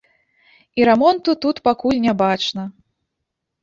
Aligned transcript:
І 0.79 0.87
рамонту 0.89 1.37
тут 1.47 1.63
пакуль 1.71 2.03
не 2.09 2.19
бачна. 2.27 2.63